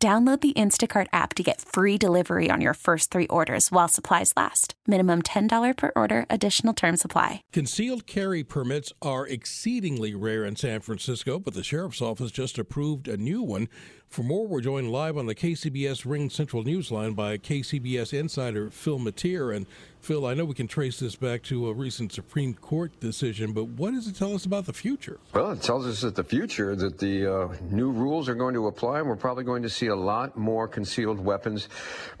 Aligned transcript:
Download 0.00 0.40
the 0.40 0.52
Instacart 0.52 1.08
app 1.12 1.34
to 1.34 1.42
get 1.42 1.60
free 1.60 1.98
delivery 1.98 2.52
on 2.52 2.60
your 2.60 2.74
first 2.74 3.10
three 3.10 3.26
orders 3.26 3.72
while 3.72 3.88
supplies 3.88 4.32
last. 4.36 4.74
Minimum 4.86 5.22
$10 5.22 5.76
per 5.76 5.90
order, 5.96 6.24
additional 6.30 6.72
term 6.72 6.96
supply. 6.96 7.42
Concealed 7.52 8.06
carry 8.06 8.44
permits 8.44 8.92
are 9.02 9.26
exceedingly 9.26 10.14
rare 10.14 10.44
in 10.44 10.54
San 10.54 10.82
Francisco, 10.82 11.40
but 11.40 11.54
the 11.54 11.64
sheriff's 11.64 12.00
office 12.00 12.30
just 12.30 12.60
approved 12.60 13.08
a 13.08 13.16
new 13.16 13.42
one. 13.42 13.68
For 14.08 14.22
more, 14.22 14.46
we're 14.46 14.62
joined 14.62 14.90
live 14.90 15.18
on 15.18 15.26
the 15.26 15.34
KCBS 15.34 16.06
RingCentral 16.06 16.64
Newsline 16.64 17.14
by 17.14 17.36
KCBS 17.36 18.18
insider 18.18 18.70
Phil 18.70 18.98
Matier. 18.98 19.54
And 19.54 19.66
Phil, 20.00 20.24
I 20.24 20.32
know 20.32 20.46
we 20.46 20.54
can 20.54 20.66
trace 20.68 20.98
this 20.98 21.14
back 21.14 21.42
to 21.44 21.68
a 21.68 21.74
recent 21.74 22.12
Supreme 22.12 22.54
Court 22.54 22.98
decision, 23.00 23.52
but 23.52 23.64
what 23.64 23.92
does 23.92 24.06
it 24.06 24.16
tell 24.16 24.34
us 24.34 24.46
about 24.46 24.64
the 24.64 24.72
future? 24.72 25.18
Well, 25.34 25.50
it 25.50 25.60
tells 25.60 25.86
us 25.86 26.00
that 26.00 26.14
the 26.14 26.24
future, 26.24 26.74
that 26.74 26.98
the 26.98 27.26
uh, 27.26 27.48
new 27.70 27.90
rules 27.90 28.30
are 28.30 28.34
going 28.34 28.54
to 28.54 28.66
apply, 28.68 29.00
and 29.00 29.08
we're 29.08 29.16
probably 29.16 29.44
going 29.44 29.62
to 29.64 29.68
see 29.68 29.87
a 29.88 29.96
lot 29.96 30.36
more 30.36 30.68
concealed 30.68 31.18
weapons 31.18 31.68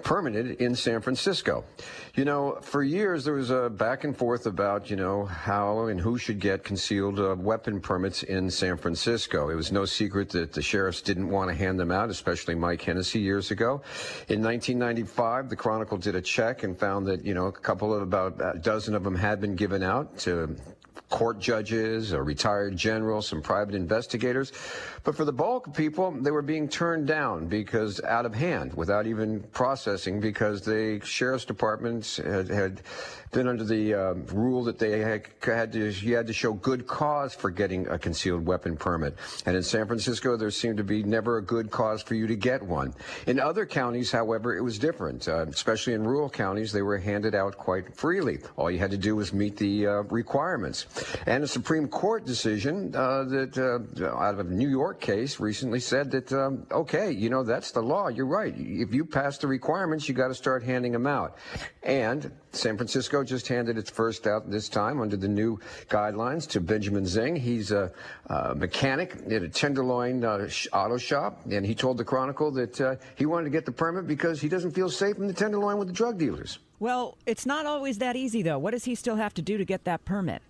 permitted 0.02 0.60
in 0.60 0.74
San 0.74 1.00
Francisco. 1.00 1.64
You 2.14 2.24
know, 2.24 2.58
for 2.62 2.82
years 2.82 3.24
there 3.24 3.34
was 3.34 3.50
a 3.50 3.70
back 3.70 4.04
and 4.04 4.16
forth 4.16 4.46
about, 4.46 4.90
you 4.90 4.96
know, 4.96 5.24
how 5.24 5.86
and 5.86 6.00
who 6.00 6.18
should 6.18 6.40
get 6.40 6.64
concealed 6.64 7.20
uh, 7.20 7.36
weapon 7.38 7.80
permits 7.80 8.22
in 8.22 8.50
San 8.50 8.76
Francisco. 8.76 9.50
It 9.50 9.54
was 9.54 9.70
no 9.70 9.84
secret 9.84 10.30
that 10.30 10.52
the 10.52 10.62
sheriffs 10.62 11.00
didn't 11.00 11.28
want 11.28 11.50
to 11.50 11.56
hand 11.56 11.78
them 11.78 11.90
out, 11.90 12.10
especially 12.10 12.54
Mike 12.54 12.82
Hennessy 12.82 13.20
years 13.20 13.50
ago. 13.50 13.82
In 14.28 14.42
1995, 14.42 15.48
the 15.48 15.56
Chronicle 15.56 15.98
did 15.98 16.14
a 16.14 16.20
check 16.20 16.62
and 16.62 16.78
found 16.78 17.06
that, 17.06 17.24
you 17.24 17.34
know, 17.34 17.46
a 17.46 17.52
couple 17.52 17.94
of 17.94 18.02
about 18.02 18.40
a 18.40 18.58
dozen 18.58 18.94
of 18.94 19.04
them 19.04 19.14
had 19.14 19.40
been 19.40 19.54
given 19.54 19.82
out 19.82 20.18
to 20.18 20.56
court 21.18 21.40
judges, 21.40 22.12
a 22.12 22.22
retired 22.22 22.76
general, 22.76 23.20
some 23.20 23.42
private 23.42 23.74
investigators. 23.74 24.52
But 25.02 25.16
for 25.16 25.24
the 25.24 25.32
bulk 25.32 25.66
of 25.66 25.74
people, 25.74 26.12
they 26.12 26.30
were 26.30 26.42
being 26.42 26.68
turned 26.68 27.08
down 27.08 27.48
because 27.48 28.00
out 28.04 28.24
of 28.24 28.36
hand, 28.36 28.72
without 28.74 29.04
even 29.08 29.40
processing, 29.50 30.20
because 30.20 30.62
the 30.62 31.00
sheriff's 31.02 31.44
departments 31.44 32.18
had, 32.18 32.46
had 32.46 32.82
been 33.32 33.48
under 33.48 33.64
the 33.64 33.94
uh, 33.94 34.14
rule 34.32 34.62
that 34.64 34.78
they 34.78 35.00
had, 35.00 35.26
had, 35.42 35.72
to 35.72 35.90
you 35.90 36.14
had 36.14 36.26
to 36.26 36.32
show 36.32 36.52
good 36.52 36.86
cause 36.86 37.34
for 37.34 37.50
getting 37.50 37.86
a 37.88 37.98
concealed 37.98 38.46
weapon 38.46 38.76
permit. 38.76 39.16
And 39.44 39.56
in 39.56 39.62
San 39.62 39.86
Francisco, 39.86 40.36
there 40.36 40.50
seemed 40.50 40.76
to 40.78 40.84
be 40.84 41.02
never 41.02 41.38
a 41.38 41.42
good 41.42 41.70
cause 41.70 42.00
for 42.02 42.14
you 42.14 42.26
to 42.26 42.36
get 42.36 42.62
one. 42.62 42.94
In 43.26 43.40
other 43.40 43.66
counties, 43.66 44.12
however, 44.12 44.56
it 44.56 44.62
was 44.62 44.78
different. 44.78 45.26
Uh, 45.28 45.46
especially 45.48 45.94
in 45.94 46.04
rural 46.04 46.30
counties, 46.30 46.72
they 46.72 46.82
were 46.82 46.98
handed 46.98 47.34
out 47.34 47.58
quite 47.58 47.94
freely. 47.96 48.38
All 48.56 48.70
you 48.70 48.78
had 48.78 48.92
to 48.92 48.96
do 48.96 49.16
was 49.16 49.32
meet 49.32 49.56
the 49.56 49.86
uh, 49.86 49.92
requirements. 50.04 50.86
And 51.26 51.44
a 51.44 51.48
Supreme 51.48 51.88
Court 51.88 52.24
decision 52.24 52.94
uh, 52.94 53.24
that 53.24 53.58
uh, 53.58 54.06
out 54.16 54.34
of 54.34 54.40
a 54.40 54.44
New 54.44 54.68
York 54.68 55.00
case 55.00 55.40
recently 55.40 55.80
said 55.80 56.10
that 56.10 56.32
um, 56.32 56.66
okay, 56.70 57.10
you 57.10 57.30
know 57.30 57.42
that's 57.42 57.70
the 57.70 57.82
law. 57.82 58.08
You're 58.08 58.26
right. 58.26 58.54
If 58.56 58.94
you 58.94 59.04
pass 59.04 59.38
the 59.38 59.46
requirements, 59.46 60.08
you 60.08 60.14
got 60.14 60.28
to 60.28 60.34
start 60.34 60.62
handing 60.62 60.92
them 60.92 61.06
out. 61.06 61.36
And 61.82 62.30
San 62.52 62.76
Francisco 62.76 63.24
just 63.24 63.48
handed 63.48 63.78
its 63.78 63.90
first 63.90 64.26
out 64.26 64.50
this 64.50 64.68
time 64.68 65.00
under 65.00 65.16
the 65.16 65.28
new 65.28 65.58
guidelines 65.88 66.48
to 66.50 66.60
Benjamin 66.60 67.06
Zing. 67.06 67.36
He's 67.36 67.70
a, 67.70 67.92
a 68.26 68.54
mechanic 68.54 69.16
at 69.30 69.42
a 69.42 69.48
Tenderloin 69.48 70.24
uh, 70.24 70.48
auto 70.72 70.96
shop, 70.96 71.40
and 71.50 71.64
he 71.64 71.74
told 71.74 71.98
the 71.98 72.04
Chronicle 72.04 72.50
that 72.52 72.80
uh, 72.80 72.96
he 73.16 73.26
wanted 73.26 73.44
to 73.44 73.50
get 73.50 73.64
the 73.66 73.72
permit 73.72 74.06
because 74.06 74.40
he 74.40 74.48
doesn't 74.48 74.72
feel 74.72 74.90
safe 74.90 75.16
in 75.18 75.26
the 75.26 75.34
Tenderloin 75.34 75.78
with 75.78 75.88
the 75.88 75.94
drug 75.94 76.18
dealers. 76.18 76.58
Well, 76.80 77.16
it's 77.26 77.44
not 77.44 77.66
always 77.66 77.98
that 77.98 78.14
easy, 78.16 78.42
though. 78.42 78.58
What 78.58 78.70
does 78.70 78.84
he 78.84 78.94
still 78.94 79.16
have 79.16 79.34
to 79.34 79.42
do 79.42 79.58
to 79.58 79.64
get 79.64 79.84
that 79.84 80.04
permit? 80.04 80.42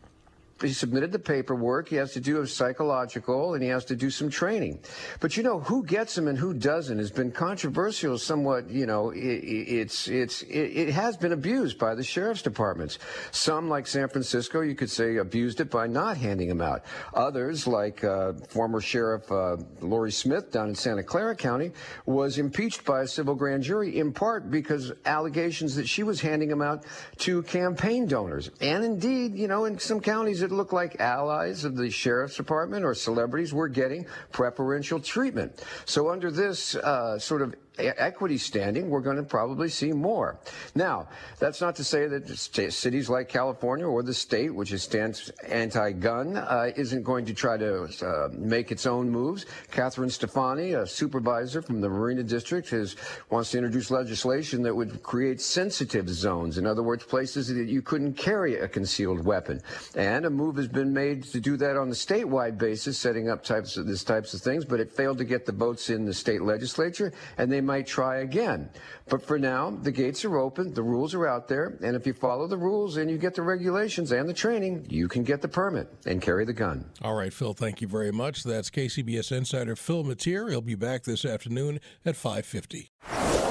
He 0.60 0.72
submitted 0.72 1.12
the 1.12 1.18
paperwork. 1.18 1.88
He 1.88 1.96
has 1.96 2.12
to 2.12 2.20
do 2.20 2.40
a 2.40 2.46
psychological 2.46 3.54
and 3.54 3.62
he 3.62 3.68
has 3.68 3.84
to 3.86 3.96
do 3.96 4.10
some 4.10 4.28
training. 4.28 4.80
But 5.20 5.36
you 5.36 5.42
know 5.42 5.60
who 5.60 5.84
gets 5.84 6.16
him 6.16 6.28
and 6.28 6.38
who 6.38 6.52
doesn't 6.52 6.98
has 6.98 7.10
been 7.10 7.30
controversial. 7.30 8.18
Somewhat, 8.18 8.68
you 8.68 8.86
know, 8.86 9.10
it, 9.10 9.18
it's 9.18 10.08
it's 10.08 10.42
it, 10.42 10.88
it, 10.88 10.88
has 10.90 11.16
been 11.16 11.32
abused 11.32 11.78
by 11.78 11.94
the 11.94 12.02
sheriff's 12.02 12.42
departments. 12.42 12.98
Some, 13.30 13.68
like 13.68 13.86
San 13.86 14.08
Francisco, 14.08 14.62
you 14.62 14.74
could 14.74 14.90
say 14.90 15.16
abused 15.16 15.60
it 15.60 15.70
by 15.70 15.86
not 15.86 16.16
handing 16.16 16.48
him 16.48 16.60
out. 16.60 16.84
Others, 17.14 17.66
like 17.66 18.02
uh, 18.02 18.32
former 18.48 18.80
Sheriff 18.80 19.30
uh, 19.30 19.56
Laurie 19.80 20.12
Smith 20.12 20.50
down 20.50 20.70
in 20.70 20.74
Santa 20.74 21.02
Clara 21.02 21.36
County, 21.36 21.72
was 22.06 22.38
impeached 22.38 22.84
by 22.84 23.02
a 23.02 23.06
civil 23.06 23.34
grand 23.34 23.62
jury 23.62 23.98
in 23.98 24.12
part 24.12 24.50
because 24.50 24.92
allegations 25.06 25.76
that 25.76 25.88
she 25.88 26.02
was 26.02 26.20
handing 26.20 26.50
him 26.50 26.62
out 26.62 26.84
to 27.18 27.42
campaign 27.42 28.06
donors. 28.06 28.50
And 28.60 28.84
indeed, 28.84 29.36
you 29.36 29.48
know, 29.48 29.66
in 29.66 29.78
some 29.78 30.00
counties 30.00 30.42
look 30.52 30.72
like 30.72 31.00
allies 31.00 31.64
of 31.64 31.76
the 31.76 31.90
sheriff's 31.90 32.36
department 32.36 32.84
or 32.84 32.94
celebrities 32.94 33.52
were 33.52 33.68
getting 33.68 34.06
preferential 34.32 35.00
treatment. 35.00 35.64
So 35.84 36.10
under 36.10 36.30
this 36.30 36.74
uh, 36.74 37.18
sort 37.18 37.42
of 37.42 37.54
equity 37.78 38.38
standing, 38.38 38.90
we're 38.90 39.00
going 39.00 39.16
to 39.16 39.22
probably 39.22 39.68
see 39.68 39.92
more. 39.92 40.38
Now, 40.74 41.08
that's 41.38 41.60
not 41.60 41.76
to 41.76 41.84
say 41.84 42.06
that 42.06 42.28
cities 42.28 43.08
like 43.08 43.28
California 43.28 43.86
or 43.86 44.02
the 44.02 44.14
state, 44.14 44.54
which 44.54 44.72
is 44.72 44.82
stands 44.82 45.30
anti-gun, 45.46 46.36
uh, 46.36 46.70
isn't 46.76 47.02
going 47.02 47.26
to 47.26 47.34
try 47.34 47.56
to 47.56 47.84
uh, 48.04 48.28
make 48.32 48.72
its 48.72 48.86
own 48.86 49.08
moves. 49.10 49.46
Catherine 49.70 50.10
Stefani, 50.10 50.72
a 50.72 50.86
supervisor 50.86 51.62
from 51.62 51.80
the 51.80 51.88
Marina 51.88 52.22
District, 52.22 52.68
has 52.70 52.96
wants 53.30 53.50
to 53.50 53.58
introduce 53.58 53.90
legislation 53.90 54.62
that 54.62 54.74
would 54.74 55.02
create 55.02 55.40
sensitive 55.40 56.08
zones. 56.08 56.58
In 56.58 56.66
other 56.66 56.82
words, 56.82 57.04
places 57.04 57.48
that 57.48 57.68
you 57.68 57.82
couldn't 57.82 58.14
carry 58.14 58.56
a 58.56 58.68
concealed 58.68 59.24
weapon. 59.24 59.60
And 59.94 60.24
a 60.24 60.30
move 60.30 60.56
has 60.56 60.68
been 60.68 60.92
made 60.92 61.24
to 61.24 61.40
do 61.40 61.56
that 61.58 61.76
on 61.76 61.88
the 61.88 61.94
statewide 61.94 62.58
basis, 62.58 62.98
setting 62.98 63.28
up 63.28 63.44
types 63.44 63.76
of 63.76 63.86
these 63.86 64.04
types 64.04 64.34
of 64.34 64.40
things, 64.40 64.64
but 64.64 64.80
it 64.80 64.90
failed 64.90 65.18
to 65.18 65.24
get 65.24 65.46
the 65.46 65.52
votes 65.52 65.90
in 65.90 66.04
the 66.04 66.14
state 66.14 66.42
legislature, 66.42 67.12
and 67.36 67.50
they 67.50 67.60
might 67.68 67.86
try 67.86 68.20
again. 68.20 68.70
But 69.08 69.22
for 69.22 69.38
now, 69.38 69.70
the 69.70 69.92
gates 69.92 70.24
are 70.24 70.38
open, 70.38 70.72
the 70.72 70.82
rules 70.82 71.14
are 71.14 71.28
out 71.28 71.48
there, 71.48 71.78
and 71.82 71.94
if 71.94 72.06
you 72.06 72.14
follow 72.14 72.46
the 72.46 72.56
rules 72.56 72.96
and 72.96 73.10
you 73.10 73.18
get 73.18 73.34
the 73.34 73.42
regulations 73.42 74.10
and 74.10 74.26
the 74.26 74.32
training, 74.32 74.86
you 74.88 75.06
can 75.06 75.22
get 75.22 75.42
the 75.42 75.48
permit 75.48 75.92
and 76.06 76.22
carry 76.22 76.46
the 76.46 76.54
gun. 76.54 76.86
All 77.02 77.14
right, 77.14 77.32
Phil, 77.32 77.52
thank 77.52 77.82
you 77.82 77.86
very 77.86 78.10
much. 78.10 78.42
That's 78.42 78.70
KCBS 78.70 79.30
insider 79.30 79.76
Phil 79.76 80.02
Matier. 80.02 80.48
He'll 80.48 80.62
be 80.62 80.74
back 80.74 81.04
this 81.04 81.26
afternoon 81.26 81.78
at 82.06 82.16
5:50. 82.16 82.88